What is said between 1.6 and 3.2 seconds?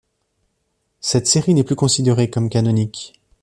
plus considérée comme canonique.